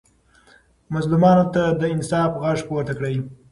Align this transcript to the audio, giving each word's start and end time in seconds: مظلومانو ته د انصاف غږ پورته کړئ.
مظلومانو 0.93 1.45
ته 1.53 1.63
د 1.79 1.81
انصاف 1.95 2.31
غږ 2.43 2.59
پورته 2.67 2.93
کړئ. 2.97 3.15